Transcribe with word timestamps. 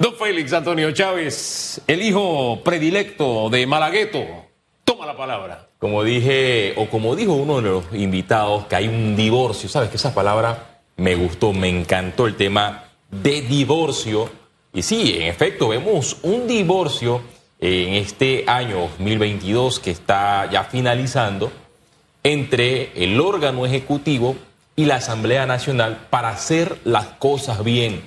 Don 0.00 0.14
Félix 0.14 0.50
Antonio 0.54 0.90
Chávez, 0.92 1.82
el 1.86 2.00
hijo 2.00 2.62
predilecto 2.64 3.50
de 3.50 3.66
Malagueto, 3.66 4.24
toma 4.82 5.04
la 5.04 5.14
palabra. 5.14 5.68
Como 5.78 6.02
dije, 6.02 6.72
o 6.78 6.88
como 6.88 7.14
dijo 7.14 7.34
uno 7.34 7.56
de 7.56 7.68
los 7.68 7.84
invitados, 7.92 8.64
que 8.64 8.76
hay 8.76 8.88
un 8.88 9.14
divorcio. 9.14 9.68
¿Sabes 9.68 9.90
que 9.90 9.98
esa 9.98 10.14
palabra 10.14 10.80
me 10.96 11.16
gustó, 11.16 11.52
me 11.52 11.68
encantó 11.68 12.26
el 12.26 12.36
tema 12.36 12.84
de 13.10 13.42
divorcio? 13.42 14.30
Y 14.72 14.80
sí, 14.80 15.18
en 15.18 15.24
efecto, 15.24 15.68
vemos 15.68 16.16
un 16.22 16.46
divorcio 16.46 17.20
en 17.58 17.92
este 17.92 18.44
año 18.46 18.88
2022 18.96 19.80
que 19.80 19.90
está 19.90 20.48
ya 20.50 20.64
finalizando 20.64 21.52
entre 22.22 22.90
el 22.94 23.20
órgano 23.20 23.66
ejecutivo 23.66 24.34
y 24.76 24.86
la 24.86 24.94
Asamblea 24.94 25.44
Nacional 25.44 26.06
para 26.08 26.30
hacer 26.30 26.78
las 26.84 27.04
cosas 27.04 27.62
bien. 27.62 28.00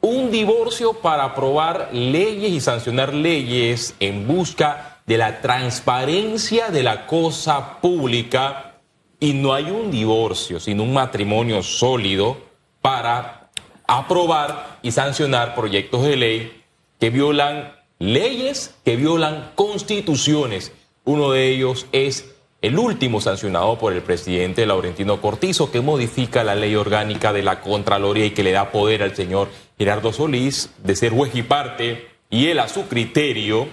Un 0.00 0.30
divorcio 0.30 0.94
para 0.94 1.24
aprobar 1.24 1.90
leyes 1.92 2.52
y 2.52 2.60
sancionar 2.60 3.12
leyes 3.12 3.94
en 3.98 4.28
busca 4.28 4.98
de 5.06 5.18
la 5.18 5.40
transparencia 5.40 6.68
de 6.68 6.82
la 6.82 7.06
cosa 7.06 7.80
pública 7.80 8.76
y 9.18 9.32
no 9.32 9.52
hay 9.54 9.70
un 9.70 9.90
divorcio, 9.90 10.60
sino 10.60 10.84
un 10.84 10.92
matrimonio 10.92 11.62
sólido 11.62 12.36
para 12.80 13.50
aprobar 13.86 14.78
y 14.82 14.92
sancionar 14.92 15.54
proyectos 15.54 16.04
de 16.04 16.16
ley 16.16 16.62
que 17.00 17.10
violan 17.10 17.72
leyes, 17.98 18.74
que 18.84 18.96
violan 18.96 19.50
constituciones. 19.54 20.72
Uno 21.04 21.32
de 21.32 21.48
ellos 21.48 21.86
es 21.90 22.34
el 22.60 22.78
último 22.78 23.20
sancionado 23.20 23.78
por 23.78 23.92
el 23.92 24.02
presidente 24.02 24.66
Laurentino 24.66 25.20
Cortizo, 25.20 25.70
que 25.70 25.80
modifica 25.80 26.42
la 26.42 26.56
ley 26.56 26.74
orgánica 26.74 27.32
de 27.32 27.42
la 27.42 27.60
Contraloría 27.60 28.26
y 28.26 28.30
que 28.32 28.42
le 28.42 28.52
da 28.52 28.72
poder 28.72 29.02
al 29.02 29.14
señor 29.14 29.48
Gerardo 29.78 30.12
Solís 30.12 30.70
de 30.82 30.96
ser 30.96 31.12
juez 31.12 31.34
y 31.34 31.42
parte, 31.42 32.08
y 32.30 32.46
él 32.48 32.58
a 32.58 32.68
su 32.68 32.88
criterio 32.88 33.68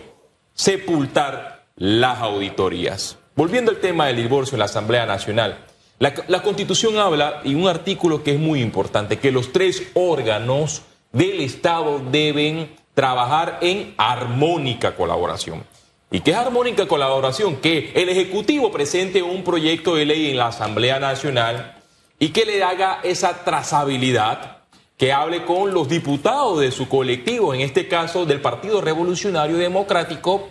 sepultar 0.53 1.65
las 1.75 2.19
auditorías. 2.19 3.17
Volviendo 3.35 3.71
al 3.71 3.77
tema 3.77 4.07
del 4.07 4.17
divorcio 4.17 4.55
en 4.55 4.59
la 4.59 4.65
Asamblea 4.65 5.05
Nacional, 5.05 5.65
la, 5.97 6.43
Constitución 6.43 6.97
habla, 6.97 7.41
y 7.43 7.55
un 7.55 7.67
artículo 7.67 8.21
que 8.21 8.33
es 8.33 8.39
muy 8.39 8.61
importante, 8.61 9.17
que 9.17 9.31
los 9.31 9.51
tres 9.51 9.83
órganos 9.93 10.83
del 11.11 11.39
Estado 11.39 12.01
deben 12.11 12.75
trabajar 12.93 13.59
en 13.61 13.93
armónica 13.97 14.95
colaboración. 14.95 15.63
¿Y 16.11 16.19
qué 16.21 16.31
es 16.31 16.37
armónica 16.37 16.87
colaboración? 16.87 17.57
Que 17.57 17.91
el 17.95 18.09
Ejecutivo 18.09 18.71
presente 18.71 19.23
un 19.23 19.43
proyecto 19.43 19.95
de 19.95 20.05
ley 20.05 20.29
en 20.29 20.37
la 20.37 20.47
Asamblea 20.47 20.99
Nacional 20.99 21.81
y 22.19 22.29
que 22.29 22.45
le 22.45 22.63
haga 22.63 22.99
esa 23.03 23.43
trazabilidad, 23.43 24.57
que 24.97 25.11
hable 25.11 25.43
con 25.45 25.73
los 25.73 25.89
diputados 25.89 26.59
de 26.59 26.71
su 26.71 26.87
colectivo, 26.87 27.53
en 27.53 27.61
este 27.61 27.87
caso 27.87 28.25
del 28.25 28.39
Partido 28.39 28.81
Revolucionario 28.81 29.57
Democrático, 29.57 30.49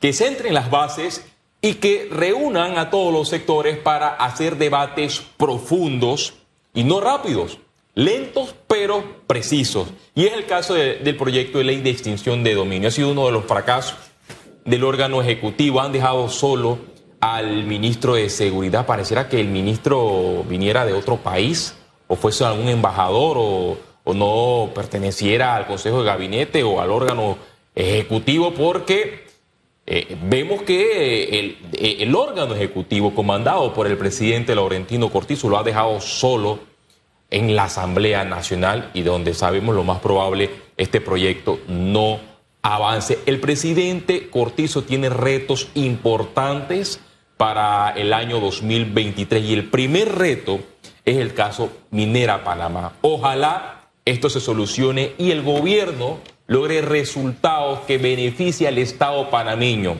que 0.00 0.12
centren 0.12 0.52
las 0.52 0.70
bases 0.70 1.24
y 1.62 1.74
que 1.74 2.08
reúnan 2.10 2.76
a 2.76 2.90
todos 2.90 3.12
los 3.12 3.28
sectores 3.28 3.78
para 3.78 4.08
hacer 4.08 4.56
debates 4.56 5.22
profundos 5.36 6.34
y 6.74 6.84
no 6.84 7.00
rápidos, 7.00 7.58
lentos 7.94 8.54
pero 8.66 9.22
precisos. 9.26 9.88
Y 10.14 10.26
es 10.26 10.34
el 10.34 10.46
caso 10.46 10.74
del 10.74 11.16
proyecto 11.16 11.58
de 11.58 11.64
ley 11.64 11.80
de 11.80 11.90
extinción 11.90 12.44
de 12.44 12.54
dominio. 12.54 12.88
Ha 12.88 12.92
sido 12.92 13.12
uno 13.12 13.24
de 13.26 13.32
los 13.32 13.46
fracasos 13.46 13.96
del 14.66 14.84
órgano 14.84 15.22
ejecutivo. 15.22 15.80
Han 15.80 15.92
dejado 15.92 16.28
solo 16.28 16.78
al 17.20 17.64
ministro 17.64 18.14
de 18.14 18.28
Seguridad. 18.28 18.86
Pareciera 18.86 19.28
que 19.28 19.40
el 19.40 19.48
ministro 19.48 20.44
viniera 20.48 20.84
de 20.84 20.92
otro 20.92 21.16
país 21.16 21.74
o 22.08 22.16
fuese 22.16 22.44
algún 22.44 22.68
embajador 22.68 23.36
o, 23.38 23.78
no 24.14 24.70
perteneciera 24.72 25.56
al 25.56 25.66
Consejo 25.66 25.98
de 25.98 26.06
Gabinete 26.06 26.62
o 26.62 26.80
al 26.80 26.92
órgano 26.92 27.38
ejecutivo 27.74 28.54
porque 28.54 29.26
eh, 29.84 30.16
vemos 30.22 30.62
que 30.62 31.40
el, 31.40 31.58
el, 31.76 32.14
órgano 32.14 32.54
ejecutivo 32.54 33.12
comandado 33.16 33.74
por 33.74 33.88
el 33.88 33.98
presidente 33.98 34.54
Laurentino 34.54 35.10
Cortizo 35.10 35.48
lo 35.48 35.58
ha 35.58 35.64
dejado 35.64 36.00
solo 36.00 36.60
en 37.30 37.56
la 37.56 37.64
Asamblea 37.64 38.24
Nacional 38.24 38.92
y 38.94 39.02
donde 39.02 39.34
sabemos 39.34 39.74
lo 39.74 39.82
más 39.82 39.98
probable 39.98 40.50
este 40.76 41.00
proyecto 41.00 41.58
no 41.66 42.20
avance. 42.74 43.18
El 43.26 43.40
presidente 43.40 44.28
Cortizo 44.28 44.82
tiene 44.82 45.08
retos 45.08 45.68
importantes 45.74 47.00
para 47.36 47.90
el 47.90 48.12
año 48.12 48.40
2023 48.40 49.44
y 49.44 49.52
el 49.52 49.70
primer 49.70 50.16
reto 50.16 50.60
es 51.04 51.18
el 51.18 51.34
caso 51.34 51.70
Minera 51.90 52.42
Panamá. 52.42 52.94
Ojalá 53.02 53.90
esto 54.04 54.30
se 54.30 54.40
solucione 54.40 55.12
y 55.18 55.30
el 55.30 55.42
gobierno 55.42 56.18
logre 56.46 56.80
resultados 56.80 57.80
que 57.80 57.98
beneficien 57.98 58.68
al 58.68 58.78
Estado 58.78 59.30
panameño. 59.30 59.96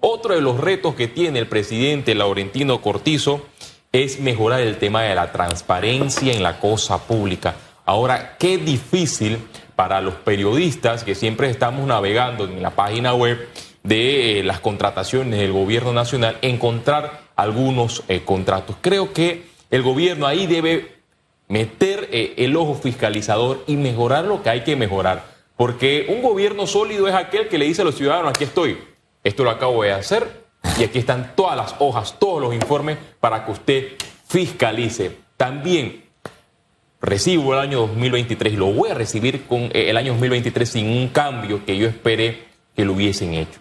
Otro 0.00 0.34
de 0.34 0.40
los 0.40 0.60
retos 0.60 0.94
que 0.94 1.08
tiene 1.08 1.40
el 1.40 1.48
presidente 1.48 2.14
Laurentino 2.14 2.80
Cortizo 2.80 3.46
es 3.90 4.20
mejorar 4.20 4.60
el 4.60 4.78
tema 4.78 5.02
de 5.02 5.14
la 5.14 5.32
transparencia 5.32 6.32
en 6.32 6.42
la 6.42 6.60
cosa 6.60 6.98
pública. 7.06 7.56
Ahora, 7.84 8.36
qué 8.38 8.58
difícil 8.58 9.38
para 9.78 10.00
los 10.00 10.14
periodistas 10.14 11.04
que 11.04 11.14
siempre 11.14 11.48
estamos 11.48 11.86
navegando 11.86 12.46
en 12.46 12.60
la 12.60 12.70
página 12.70 13.14
web 13.14 13.48
de 13.84 14.40
eh, 14.40 14.42
las 14.42 14.58
contrataciones 14.58 15.38
del 15.38 15.52
gobierno 15.52 15.92
nacional 15.92 16.36
encontrar 16.42 17.20
algunos 17.36 18.02
eh, 18.08 18.22
contratos. 18.24 18.74
Creo 18.80 19.12
que 19.12 19.44
el 19.70 19.82
gobierno 19.82 20.26
ahí 20.26 20.48
debe 20.48 20.96
meter 21.46 22.08
eh, 22.10 22.34
el 22.38 22.56
ojo 22.56 22.74
fiscalizador 22.74 23.62
y 23.68 23.76
mejorar 23.76 24.24
lo 24.24 24.42
que 24.42 24.50
hay 24.50 24.64
que 24.64 24.74
mejorar. 24.74 25.22
Porque 25.56 26.06
un 26.08 26.22
gobierno 26.22 26.66
sólido 26.66 27.06
es 27.06 27.14
aquel 27.14 27.46
que 27.46 27.56
le 27.56 27.66
dice 27.66 27.82
a 27.82 27.84
los 27.84 27.94
ciudadanos, 27.94 28.30
aquí 28.30 28.42
estoy, 28.42 28.78
esto 29.22 29.44
lo 29.44 29.50
acabo 29.50 29.84
de 29.84 29.92
hacer 29.92 30.44
y 30.76 30.82
aquí 30.82 30.98
están 30.98 31.34
todas 31.36 31.56
las 31.56 31.76
hojas, 31.78 32.18
todos 32.18 32.42
los 32.42 32.52
informes 32.52 32.98
para 33.20 33.44
que 33.44 33.52
usted 33.52 33.92
fiscalice. 34.26 35.18
También 35.36 36.07
recibo 37.00 37.54
el 37.54 37.60
año 37.60 37.80
2023 37.80 38.54
y 38.54 38.56
lo 38.56 38.72
voy 38.72 38.90
a 38.90 38.94
recibir 38.94 39.44
con 39.46 39.64
eh, 39.72 39.90
el 39.90 39.96
año 39.96 40.12
2023 40.12 40.68
sin 40.68 40.88
un 40.88 41.08
cambio 41.08 41.64
que 41.64 41.76
yo 41.76 41.86
esperé 41.86 42.44
que 42.74 42.84
lo 42.84 42.92
hubiesen 42.92 43.34
hecho 43.34 43.60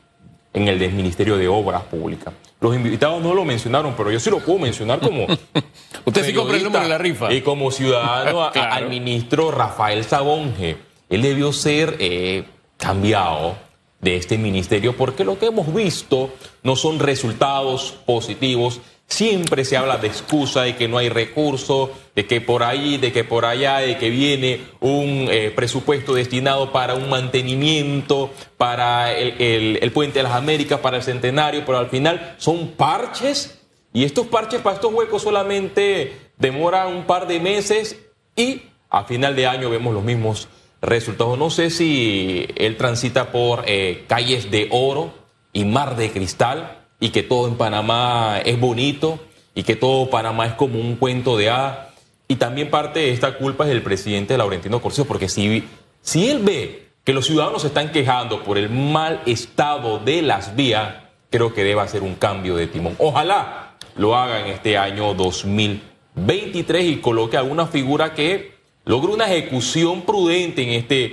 en 0.53 0.67
el 0.67 0.79
del 0.79 0.93
Ministerio 0.93 1.37
de 1.37 1.47
Obras 1.47 1.83
Públicas. 1.83 2.33
Los 2.59 2.75
invitados 2.75 3.21
no 3.21 3.35
lo 3.35 3.45
mencionaron, 3.45 3.93
pero 3.95 4.11
yo 4.11 4.19
sí 4.19 4.31
lo 4.31 4.39
puedo 4.39 4.57
mencionar 4.57 4.99
como. 4.99 5.27
Usted 6.05 6.25
sí 6.25 6.33
compra 6.33 6.57
el 6.57 6.63
número 6.63 6.83
de 6.83 6.89
la 6.89 6.97
rifa. 6.97 7.31
Y 7.31 7.41
como 7.41 7.69
ciudadano 7.69 8.43
al 8.53 8.89
ministro 8.89 9.51
Rafael 9.51 10.03
Sabonge. 10.03 10.77
Él 11.09 11.21
debió 11.21 11.53
ser 11.53 11.95
eh, 11.99 12.45
cambiado 12.77 13.55
de 14.01 14.17
este 14.17 14.37
ministerio 14.37 14.95
porque 14.95 15.23
lo 15.23 15.39
que 15.39 15.47
hemos 15.47 15.73
visto 15.73 16.33
no 16.63 16.75
son 16.75 16.99
resultados 16.99 17.97
positivos. 18.05 18.81
Siempre 19.07 19.63
se 19.63 19.77
habla 19.77 19.97
de 19.97 20.07
excusa, 20.07 20.63
de 20.63 20.75
que 20.75 20.89
no 20.89 20.97
hay 20.97 21.07
recursos, 21.07 21.91
de 22.13 22.27
que 22.27 22.41
por 22.41 22.61
ahí, 22.61 22.97
de 22.97 23.13
que 23.13 23.23
por 23.23 23.45
allá, 23.45 23.77
de 23.77 23.97
que 23.97 24.09
viene 24.09 24.59
un 24.81 25.27
eh, 25.31 25.49
presupuesto 25.55 26.13
destinado 26.13 26.73
para 26.73 26.93
un 26.93 27.09
mantenimiento, 27.09 28.31
para 28.57 29.13
el, 29.13 29.91
puente 29.93 30.19
de 30.19 30.23
las 30.23 30.33
Américas, 30.33 30.81
para 30.81 30.97
el 30.97 31.03
centenario, 31.03 31.63
pero 31.65 31.77
al 31.77 31.87
final 31.87 32.35
son 32.37 32.73
parches 32.73 33.61
y 33.93 34.03
estos 34.03 34.27
parches 34.27 34.59
para 34.59 34.75
estos 34.75 34.93
huecos 34.93 35.21
solamente 35.21 36.31
demoran 36.37 36.93
un 36.93 37.05
par 37.05 37.27
de 37.27 37.39
meses 37.39 37.97
y 38.35 38.63
a 38.89 39.05
final 39.05 39.37
de 39.37 39.47
año 39.47 39.69
vemos 39.69 39.93
los 39.93 40.03
mismos 40.03 40.49
resultados. 40.81 41.37
No 41.37 41.49
sé 41.49 41.69
si 41.69 42.45
él 42.57 42.75
transita 42.75 43.31
por 43.31 43.63
eh, 43.67 44.03
calles 44.07 44.51
de 44.51 44.67
oro 44.69 45.13
y 45.53 45.63
mar 45.63 45.95
de 45.95 46.11
cristal 46.11 46.76
y 46.99 47.09
que 47.09 47.23
todo 47.23 47.47
en 47.47 47.55
Panamá 47.55 48.39
es 48.43 48.59
bonito 48.59 49.19
y 49.53 49.63
que 49.63 49.75
todo 49.75 50.09
Panamá 50.09 50.45
es 50.47 50.53
como 50.53 50.79
un 50.79 50.95
cuento 50.95 51.37
de 51.37 51.49
hadas. 51.49 51.89
Y 52.27 52.35
también 52.35 52.69
parte 52.69 52.99
de 52.99 53.11
esta 53.11 53.37
culpa 53.37 53.63
es 53.63 53.69
del 53.69 53.81
presidente 53.81 54.37
Laurentino 54.37 54.81
Corcio, 54.81 55.05
porque 55.05 55.29
si, 55.29 55.63
si 56.01 56.29
él 56.29 56.39
ve 56.39 56.87
que 57.03 57.13
los 57.13 57.25
ciudadanos 57.25 57.61
se 57.61 57.69
están 57.69 57.91
quejando 57.91 58.43
por 58.43 58.57
el 58.57 58.69
mal 58.69 59.21
estado 59.25 59.99
de 59.99 60.21
las 60.21 60.55
vías, 60.55 60.95
creo 61.29 61.53
que 61.53 61.63
debe 61.63 61.81
hacer 61.81 62.03
un 62.03 62.15
cambio 62.15 62.55
de 62.55 62.67
timón. 62.67 62.95
Ojalá 62.97 63.77
lo 63.95 64.15
haga 64.15 64.41
en 64.41 64.47
este 64.47 64.77
año 64.77 65.13
2023 65.13 66.85
y 66.85 66.97
coloque 66.97 67.37
alguna 67.37 67.65
figura 67.65 68.13
que 68.13 68.51
logre 68.85 69.13
una 69.13 69.31
ejecución 69.31 70.01
prudente 70.01 70.63
en 70.63 70.69
este, 70.69 71.05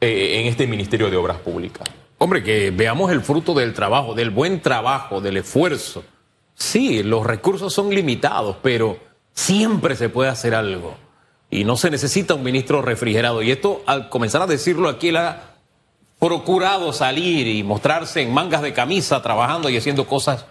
eh, 0.00 0.40
en 0.40 0.46
este 0.46 0.66
Ministerio 0.66 1.10
de 1.10 1.16
Obras 1.16 1.38
Públicas. 1.38 1.88
Hombre, 2.22 2.44
que 2.44 2.70
veamos 2.70 3.10
el 3.10 3.20
fruto 3.22 3.52
del 3.52 3.74
trabajo, 3.74 4.14
del 4.14 4.30
buen 4.30 4.60
trabajo, 4.60 5.20
del 5.20 5.38
esfuerzo. 5.38 6.04
Sí, 6.54 7.02
los 7.02 7.26
recursos 7.26 7.74
son 7.74 7.92
limitados, 7.92 8.58
pero 8.62 8.96
siempre 9.34 9.96
se 9.96 10.08
puede 10.08 10.30
hacer 10.30 10.54
algo. 10.54 10.94
Y 11.50 11.64
no 11.64 11.76
se 11.76 11.90
necesita 11.90 12.34
un 12.34 12.44
ministro 12.44 12.80
refrigerado. 12.80 13.42
Y 13.42 13.50
esto, 13.50 13.82
al 13.86 14.08
comenzar 14.08 14.40
a 14.40 14.46
decirlo 14.46 14.88
aquí, 14.88 15.08
él 15.08 15.16
ha 15.16 15.56
procurado 16.20 16.92
salir 16.92 17.48
y 17.48 17.64
mostrarse 17.64 18.22
en 18.22 18.32
mangas 18.32 18.62
de 18.62 18.72
camisa, 18.72 19.20
trabajando 19.20 19.68
y 19.68 19.76
haciendo 19.76 20.06
cosas, 20.06 20.46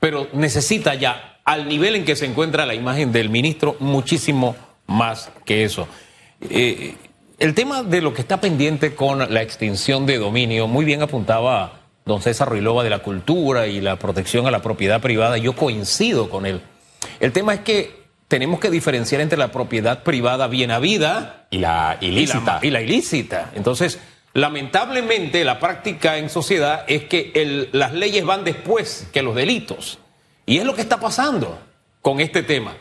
pero 0.00 0.28
necesita 0.34 0.94
ya, 0.94 1.40
al 1.42 1.68
nivel 1.68 1.94
en 1.94 2.04
que 2.04 2.16
se 2.16 2.26
encuentra 2.26 2.66
la 2.66 2.74
imagen 2.74 3.12
del 3.12 3.30
ministro, 3.30 3.76
muchísimo 3.80 4.56
más 4.86 5.30
que 5.46 5.64
eso. 5.64 5.88
Eh, 6.42 6.96
el 7.38 7.54
tema 7.54 7.82
de 7.84 8.00
lo 8.00 8.12
que 8.12 8.20
está 8.20 8.40
pendiente 8.40 8.94
con 8.94 9.32
la 9.32 9.42
extinción 9.42 10.06
de 10.06 10.18
dominio, 10.18 10.66
muy 10.66 10.84
bien 10.84 11.02
apuntaba 11.02 11.80
don 12.04 12.20
César 12.20 12.48
Ruilova 12.48 12.82
de 12.82 12.90
la 12.90 13.00
cultura 13.00 13.66
y 13.68 13.80
la 13.80 13.96
protección 13.96 14.46
a 14.46 14.50
la 14.50 14.60
propiedad 14.60 15.00
privada, 15.00 15.38
yo 15.38 15.54
coincido 15.54 16.30
con 16.30 16.46
él. 16.46 16.62
El 17.20 17.32
tema 17.32 17.54
es 17.54 17.60
que 17.60 18.08
tenemos 18.26 18.58
que 18.58 18.70
diferenciar 18.70 19.20
entre 19.20 19.38
la 19.38 19.52
propiedad 19.52 20.02
privada 20.02 20.48
bien 20.48 20.70
habida 20.70 21.46
y 21.50 21.58
la 21.58 21.98
ilícita. 22.00 22.58
Y 22.62 22.70
la, 22.70 22.82
ilícita. 22.82 23.52
Entonces, 23.54 24.00
lamentablemente, 24.34 25.44
la 25.44 25.60
práctica 25.60 26.18
en 26.18 26.30
sociedad 26.30 26.84
es 26.88 27.04
que 27.04 27.68
las 27.72 27.92
leyes 27.92 28.24
van 28.24 28.42
después 28.42 29.06
que 29.12 29.22
los 29.22 29.34
delitos. 29.34 29.98
Y 30.44 30.58
es 30.58 30.64
lo 30.64 30.74
que 30.74 30.82
está 30.82 30.98
pasando 30.98 31.58
con 32.02 32.20
este 32.20 32.42
tema. 32.42 32.74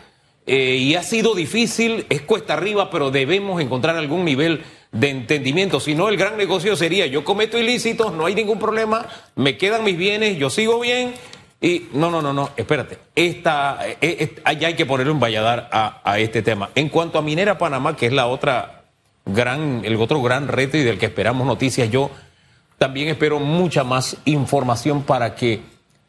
Eh, 0.47 0.77
y 0.77 0.95
ha 0.95 1.03
sido 1.03 1.35
difícil, 1.35 2.05
es 2.09 2.21
cuesta 2.21 2.53
arriba, 2.53 2.89
pero 2.89 3.11
debemos 3.11 3.61
encontrar 3.61 3.97
algún 3.97 4.23
nivel 4.23 4.63
de 4.93 5.09
entendimiento. 5.09 5.81
Si 5.81 5.93
no, 5.93 6.07
el 6.07 6.15
gran 6.15 6.37
negocio 6.37 6.77
sería, 6.77 7.05
yo 7.05 7.25
cometo 7.25 7.59
ilícitos, 7.59 8.13
no 8.13 8.25
hay 8.25 8.33
ningún 8.33 8.57
problema, 8.57 9.05
me 9.35 9.57
quedan 9.57 9.83
mis 9.83 9.97
bienes, 9.97 10.37
yo 10.37 10.49
sigo 10.49 10.79
bien. 10.79 11.13
Y 11.59 11.87
no, 11.91 12.09
no, 12.09 12.21
no, 12.21 12.33
no, 12.33 12.51
espérate. 12.55 12.97
Esta, 13.13 13.79
eh, 13.85 13.97
eh, 14.01 14.35
hay 14.45 14.75
que 14.75 14.85
ponerle 14.85 15.11
un 15.11 15.19
valladar 15.19 15.67
a, 15.71 16.01
a, 16.03 16.19
este 16.19 16.41
tema. 16.41 16.69
En 16.75 16.87
cuanto 16.87 17.17
a 17.17 17.21
Minera 17.21 17.57
Panamá, 17.57 17.97
que 17.97 18.05
es 18.05 18.13
la 18.13 18.27
otra 18.27 18.85
gran, 19.25 19.81
el 19.83 19.95
otro 19.97 20.21
gran 20.21 20.47
reto 20.47 20.77
y 20.77 20.83
del 20.83 20.97
que 20.97 21.07
esperamos 21.07 21.45
noticias, 21.45 21.89
yo 21.91 22.11
también 22.77 23.09
espero 23.09 23.39
mucha 23.39 23.83
más 23.83 24.17
información 24.25 25.03
para 25.03 25.35
que 25.35 25.61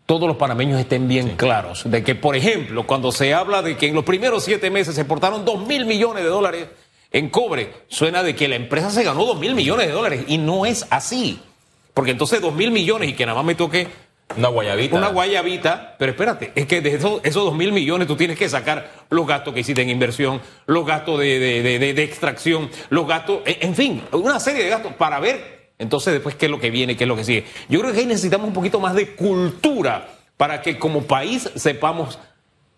todos 0.09 0.27
los 0.27 0.39
panameños 0.39 0.81
estén 0.81 1.07
bien 1.07 1.37
claros 1.37 1.83
de 1.85 2.03
que, 2.03 2.15
por 2.15 2.35
ejemplo, 2.35 2.87
cuando 2.87 3.13
se 3.13 3.35
habla 3.35 3.61
de 3.61 3.77
que 3.77 3.89
en 3.89 3.95
los 3.95 4.05
primeros 4.05 4.43
siete 4.43 4.71
meses 4.71 4.95
se 4.95 5.03
exportaron 5.03 5.45
dos 5.45 5.67
mil 5.67 5.85
millones 5.85 6.25
de 6.25 6.31
dólares 6.31 6.69
en 7.13 7.29
cobre, 7.29 7.75
suena 7.89 8.23
de 8.23 8.35
que 8.35 8.49
la 8.49 8.57
empresa 8.57 8.91
se 8.91 9.05
ganó 9.05 9.27
dos 9.27 9.39
mil 9.39 9.55
millones 9.55 9.87
de 9.87 9.93
dólares 9.93 10.25
y 10.27 10.39
no 10.39 10.65
es 10.65 10.87
así. 10.89 11.39
Porque 11.93 12.13
entonces 12.13 12.41
dos 12.41 12.55
mil 12.55 12.71
millones 12.71 13.11
y 13.11 13.13
que 13.13 13.27
nada 13.27 13.37
más 13.37 13.45
me 13.45 13.55
toque 13.55 13.87
una 14.35 14.49
guayabita. 14.49 14.97
Una 14.97 15.09
guayabita, 15.09 15.97
pero 15.99 16.13
espérate, 16.13 16.53
es 16.55 16.65
que 16.65 16.81
de 16.81 16.95
esos, 16.95 17.21
esos 17.23 17.45
dos 17.45 17.55
mil 17.55 17.73
millones 17.73 18.09
tú 18.09 18.17
tienes 18.17 18.39
que 18.39 18.49
sacar 18.49 18.91
los 19.11 19.27
gastos 19.27 19.53
que 19.53 19.61
hiciste 19.61 19.83
en 19.83 19.91
inversión, 19.91 20.41
los 20.65 20.87
gastos 20.87 21.21
de, 21.21 21.39
de 21.39 22.03
extracción, 22.03 22.71
los 22.89 23.07
gastos, 23.07 23.43
en 23.45 23.75
fin, 23.75 24.03
una 24.13 24.41
serie 24.41 24.65
de 24.65 24.71
gastos 24.71 24.95
para 24.95 25.21
ver 25.21 25.58
entonces, 25.79 26.13
después, 26.13 26.35
¿qué 26.35 26.47
es 26.47 26.51
lo 26.51 26.59
que 26.59 26.71
viene? 26.71 26.97
¿Qué 26.97 27.05
es 27.05 27.09
lo 27.09 27.17
que 27.17 27.25
sigue? 27.25 27.47
Yo 27.69 27.81
creo 27.81 27.93
que 27.93 28.01
ahí 28.01 28.07
necesitamos 28.07 28.49
un 28.49 28.55
poquito 28.55 28.81
más 28.81 28.95
de 28.95 29.15
cultura 29.15 30.09
para 30.37 30.61
que 30.61 30.79
como 30.79 31.03
país 31.03 31.51
sepamos 31.55 32.19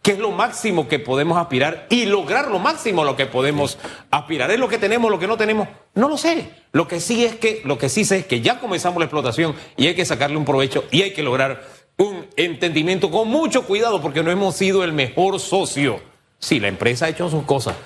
qué 0.02 0.12
es 0.12 0.18
lo 0.18 0.30
máximo 0.30 0.88
que 0.88 0.98
podemos 0.98 1.38
aspirar 1.38 1.86
y 1.90 2.06
lograr 2.06 2.50
lo 2.50 2.58
máximo 2.58 3.02
a 3.02 3.04
lo 3.04 3.16
que 3.16 3.26
podemos 3.26 3.78
aspirar. 4.10 4.50
¿Es 4.50 4.58
lo 4.58 4.68
que 4.68 4.78
tenemos, 4.78 5.10
lo 5.10 5.18
que 5.18 5.26
no 5.26 5.36
tenemos? 5.36 5.68
No 5.94 6.08
lo 6.08 6.16
sé. 6.16 6.50
Lo 6.72 6.88
que 6.88 7.00
sí 7.00 7.24
es 7.24 7.36
que, 7.36 7.62
lo 7.64 7.78
que 7.78 7.88
sí 7.88 8.04
sé 8.04 8.18
es 8.18 8.26
que 8.26 8.40
ya 8.40 8.60
comenzamos 8.60 8.98
la 8.98 9.06
explotación 9.06 9.54
y 9.76 9.86
hay 9.86 9.94
que 9.94 10.04
sacarle 10.04 10.36
un 10.36 10.44
provecho 10.44 10.84
y 10.90 11.02
hay 11.02 11.12
que 11.12 11.22
lograr 11.22 11.62
un 11.96 12.26
entendimiento 12.36 13.10
con 13.10 13.28
mucho 13.28 13.66
cuidado 13.66 14.00
porque 14.00 14.22
no 14.22 14.30
hemos 14.30 14.56
sido 14.56 14.84
el 14.84 14.92
mejor 14.92 15.38
socio. 15.40 16.00
Sí, 16.38 16.60
la 16.60 16.68
empresa 16.68 17.06
ha 17.06 17.08
hecho 17.10 17.28
sus 17.28 17.44
cosas, 17.44 17.76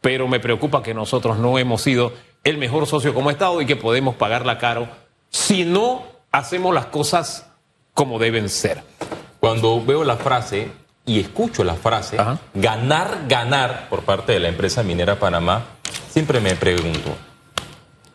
pero 0.00 0.26
me 0.28 0.40
preocupa 0.40 0.82
que 0.82 0.94
nosotros 0.94 1.38
no 1.38 1.58
hemos 1.58 1.82
sido 1.82 2.12
el 2.44 2.58
mejor 2.58 2.86
socio 2.86 3.14
como 3.14 3.30
Estado 3.30 3.60
y 3.60 3.66
que 3.66 3.76
podemos 3.76 4.16
pagarla 4.16 4.58
caro 4.58 4.88
si 5.30 5.64
no 5.64 6.04
hacemos 6.32 6.74
las 6.74 6.86
cosas 6.86 7.46
como 7.94 8.18
deben 8.18 8.48
ser. 8.48 8.82
Cuando 9.40 9.84
veo 9.84 10.04
la 10.04 10.16
frase 10.16 10.70
y 11.04 11.20
escucho 11.20 11.64
la 11.64 11.74
frase 11.74 12.16
ganar, 12.54 13.24
ganar 13.28 13.88
por 13.88 14.02
parte 14.02 14.32
de 14.32 14.40
la 14.40 14.48
empresa 14.48 14.82
minera 14.82 15.18
Panamá, 15.18 15.64
siempre 16.10 16.40
me 16.40 16.54
pregunto, 16.54 17.16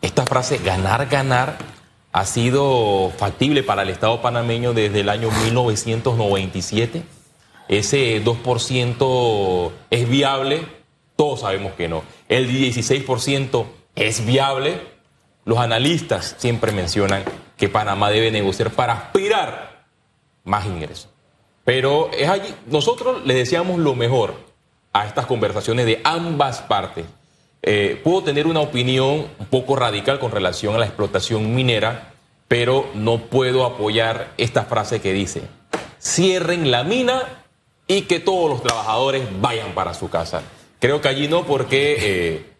¿esta 0.00 0.24
frase 0.24 0.58
ganar, 0.58 1.06
ganar 1.06 1.56
ha 2.12 2.24
sido 2.24 3.12
factible 3.16 3.62
para 3.62 3.82
el 3.82 3.88
Estado 3.88 4.22
panameño 4.22 4.72
desde 4.72 5.00
el 5.00 5.08
año 5.08 5.30
1997? 5.44 7.02
¿Ese 7.68 8.22
2% 8.22 9.72
es 9.90 10.08
viable? 10.08 10.66
Todos 11.16 11.40
sabemos 11.40 11.72
que 11.72 11.88
no. 11.88 12.02
El 12.28 12.48
16% 12.48 13.66
es 13.96 14.24
viable. 14.24 14.80
Los 15.44 15.58
analistas 15.58 16.36
siempre 16.38 16.72
mencionan 16.72 17.24
que 17.56 17.68
Panamá 17.68 18.10
debe 18.10 18.30
negociar 18.30 18.70
para 18.70 18.94
aspirar 18.94 19.84
más 20.44 20.66
ingresos. 20.66 21.08
Pero 21.64 22.10
es 22.12 22.28
allí, 22.28 22.54
nosotros 22.66 23.24
le 23.24 23.34
deseamos 23.34 23.78
lo 23.78 23.94
mejor 23.94 24.34
a 24.92 25.06
estas 25.06 25.26
conversaciones 25.26 25.86
de 25.86 26.00
ambas 26.04 26.60
partes. 26.62 27.06
Eh, 27.62 28.00
puedo 28.04 28.22
tener 28.22 28.46
una 28.46 28.60
opinión 28.60 29.26
un 29.38 29.46
poco 29.46 29.74
radical 29.74 30.18
con 30.18 30.30
relación 30.30 30.74
a 30.74 30.78
la 30.78 30.86
explotación 30.86 31.54
minera, 31.54 32.12
pero 32.48 32.90
no 32.94 33.18
puedo 33.18 33.64
apoyar 33.64 34.32
esta 34.36 34.64
frase 34.64 35.00
que 35.00 35.14
dice, 35.14 35.42
cierren 35.98 36.70
la 36.70 36.84
mina 36.84 37.22
y 37.86 38.02
que 38.02 38.20
todos 38.20 38.50
los 38.50 38.62
trabajadores 38.62 39.26
vayan 39.40 39.74
para 39.74 39.94
su 39.94 40.10
casa. 40.10 40.42
Creo 40.78 41.00
que 41.00 41.08
allí 41.08 41.28
no, 41.28 41.46
porque 41.46 41.96
eh, 41.98 42.53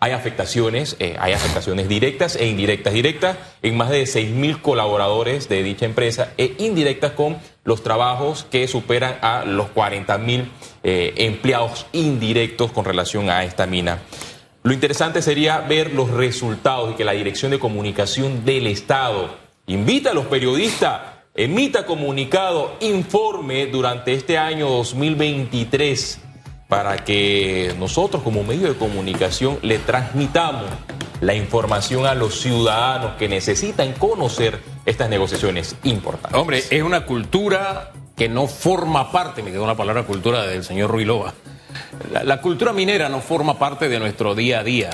hay 0.00 0.12
afectaciones, 0.12 0.96
eh, 1.00 1.16
hay 1.18 1.32
afectaciones 1.32 1.88
directas 1.88 2.36
e 2.36 2.46
indirectas. 2.46 2.92
Directas 2.92 3.36
en 3.62 3.76
más 3.76 3.90
de 3.90 4.04
6.000 4.04 4.62
colaboradores 4.62 5.48
de 5.48 5.62
dicha 5.62 5.86
empresa 5.86 6.32
e 6.36 6.54
indirectas 6.58 7.12
con 7.12 7.38
los 7.64 7.82
trabajos 7.82 8.46
que 8.48 8.68
superan 8.68 9.18
a 9.22 9.44
los 9.44 9.68
40.000 9.68 10.48
eh, 10.84 11.14
empleados 11.16 11.86
indirectos 11.92 12.70
con 12.70 12.84
relación 12.84 13.28
a 13.28 13.42
esta 13.42 13.66
mina. 13.66 13.98
Lo 14.62 14.72
interesante 14.72 15.20
sería 15.20 15.60
ver 15.60 15.92
los 15.92 16.10
resultados 16.10 16.92
y 16.92 16.94
que 16.94 17.04
la 17.04 17.12
Dirección 17.12 17.50
de 17.50 17.58
Comunicación 17.58 18.44
del 18.44 18.68
Estado 18.68 19.36
invita 19.66 20.10
a 20.10 20.14
los 20.14 20.26
periodistas, 20.26 21.00
emita 21.34 21.86
comunicado, 21.86 22.76
informe 22.80 23.66
durante 23.66 24.14
este 24.14 24.38
año 24.38 24.68
2023 24.68 26.27
para 26.68 26.98
que 26.98 27.74
nosotros 27.78 28.22
como 28.22 28.44
medio 28.44 28.68
de 28.68 28.78
comunicación 28.78 29.58
le 29.62 29.78
transmitamos 29.78 30.66
la 31.20 31.34
información 31.34 32.06
a 32.06 32.14
los 32.14 32.40
ciudadanos 32.40 33.16
que 33.16 33.28
necesitan 33.28 33.92
conocer 33.94 34.60
estas 34.86 35.08
negociaciones 35.08 35.76
importantes. 35.84 36.38
Hombre, 36.38 36.62
es 36.70 36.82
una 36.82 37.06
cultura 37.06 37.92
que 38.14 38.28
no 38.28 38.46
forma 38.46 39.10
parte, 39.10 39.42
me 39.42 39.50
quedó 39.50 39.64
una 39.64 39.76
palabra 39.76 40.04
cultura 40.04 40.46
del 40.46 40.62
señor 40.62 40.90
Ruilova, 40.90 41.32
la, 42.12 42.22
la 42.22 42.40
cultura 42.40 42.72
minera 42.72 43.08
no 43.08 43.20
forma 43.20 43.58
parte 43.58 43.88
de 43.88 43.98
nuestro 43.98 44.34
día 44.34 44.60
a 44.60 44.64
día. 44.64 44.90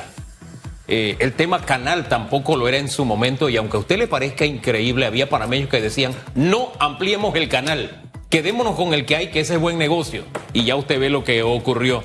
Eh, 0.87 1.17
el 1.19 1.32
tema 1.32 1.61
canal 1.61 2.09
tampoco 2.09 2.56
lo 2.56 2.69
era 2.69 2.77
en 2.77 2.88
su 2.88 3.05
momento 3.05 3.49
y 3.49 3.56
aunque 3.56 3.79
a 3.79 3.81
usted 3.81 3.99
le 3.99 4.06
parezca 4.06 4.44
increíble, 4.44 5.06
había 5.06 5.29
panameños 5.29 5.70
que 5.70 5.81
decían, 5.81 6.13
no 6.34 6.72
ampliemos 6.79 7.34
el 7.37 7.49
canal 7.49 8.04
quedémonos 8.34 8.74
con 8.74 8.93
el 8.94 9.06
que 9.06 9.14
hay, 9.14 9.31
que 9.31 9.38
ese 9.38 9.55
es 9.55 9.60
buen 9.60 9.79
negocio. 9.79 10.24
Y 10.53 10.64
ya 10.64 10.74
usted 10.74 10.98
ve 10.98 11.08
lo 11.08 11.22
que 11.22 11.44
ocurrió. 11.44 12.03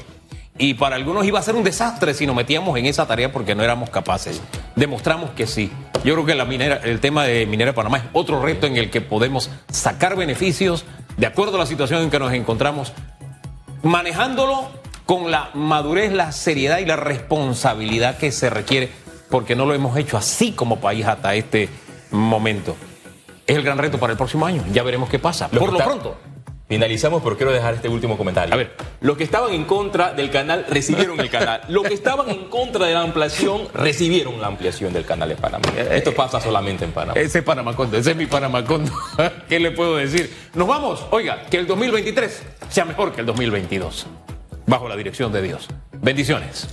Y 0.60 0.76
para 0.76 0.96
algunos 0.96 1.26
iba 1.26 1.40
a 1.40 1.42
ser 1.42 1.56
un 1.56 1.64
desastre 1.64 2.14
si 2.14 2.28
nos 2.28 2.36
metíamos 2.36 2.78
en 2.78 2.86
esa 2.86 3.08
tarea 3.08 3.32
porque 3.32 3.56
no 3.56 3.64
éramos 3.64 3.90
capaces. 3.90 4.40
Demostramos 4.76 5.32
que 5.32 5.48
sí. 5.48 5.72
Yo 6.04 6.14
creo 6.14 6.28
que 6.28 6.88
el 6.88 7.00
tema 7.00 7.24
de 7.24 7.48
Minera 7.48 7.74
Panamá 7.74 7.98
es 7.98 8.04
otro 8.14 8.44
reto 8.44 8.68
en 8.68 8.78
el 8.78 8.92
que 8.92 9.02
podemos 9.02 9.50
sacar 9.72 10.16
beneficios 10.16 10.86
de 11.18 11.26
acuerdo 11.26 11.56
a 11.56 11.62
la 11.62 11.66
situación 11.66 12.04
en 12.04 12.12
que 12.12 12.20
nos 12.20 12.32
encontramos, 12.32 12.94
manejándolo 13.82 14.70
con 15.08 15.32
la 15.32 15.50
madurez, 15.56 16.12
la 16.14 16.32
seriedad 16.32 16.78
y 16.78 16.86
la 16.86 16.96
responsabilidad 16.96 18.20
que 18.20 18.32
se 18.32 18.52
requiere, 18.52 18.92
porque 19.32 19.56
no 19.56 19.66
lo 19.66 19.74
hemos 19.74 19.98
hecho 19.98 20.16
así 20.16 20.52
como 20.52 20.80
país 20.80 21.08
hasta 21.08 21.34
este 21.34 21.70
momento 22.12 22.76
es 23.50 23.56
el 23.56 23.64
gran 23.64 23.80
reto 23.80 23.98
para 23.98 24.12
el 24.12 24.18
próximo 24.18 24.46
año. 24.46 24.64
Ya 24.72 24.84
veremos 24.84 25.10
qué 25.10 25.18
pasa. 25.18 25.48
Por 25.50 25.74
lo 25.74 25.80
pronto. 25.80 26.18
Finalizamos, 26.68 27.24
pero 27.24 27.36
quiero 27.36 27.52
dejar 27.52 27.74
este 27.74 27.90
último 27.90 28.16
comentario. 28.16 28.54
A 28.54 28.58
ver. 28.58 28.76
Los 29.02 29.18
que 29.18 29.24
estaban 29.24 29.52
en 29.54 29.66
contra 29.66 30.14
del 30.14 30.30
canal 30.30 30.68
recibieron 30.70 31.20
el 31.20 31.32
canal. 31.32 31.62
Los 31.68 31.84
que 31.84 31.96
estaban 31.96 32.30
en 32.30 32.46
contra 32.46 32.86
de 32.86 32.94
la 32.94 33.02
ampliación 33.02 33.68
recibieron 33.74 34.40
la 34.40 34.46
ampliación 34.46 34.94
del 34.94 35.04
canal 35.04 35.30
de 35.30 35.36
Panamá. 35.36 35.64
Eh, 35.76 35.88
Esto 35.94 36.14
pasa 36.14 36.40
solamente 36.40 36.86
en 36.86 36.92
Panamá. 36.92 37.20
Ese 37.20 37.40
es 37.40 37.44
Panamacondo, 37.44 37.98
ese 37.98 38.12
es 38.12 38.18
mi 38.18 38.28
Panamacondo. 38.28 38.92
¿Qué 39.50 39.60
le 39.60 39.72
puedo 39.72 39.96
decir? 39.96 40.32
Nos 40.54 40.68
vamos. 40.68 41.04
Oiga, 41.10 41.42
que 41.50 41.58
el 41.58 41.66
2023 41.66 42.44
sea 42.70 42.86
mejor 42.86 43.14
que 43.14 43.22
el 43.22 43.26
2022. 43.26 44.06
Bajo 44.68 44.88
la 44.88 44.96
dirección 44.96 45.32
de 45.32 45.42
Dios. 45.42 45.68
Bendiciones. 45.94 46.68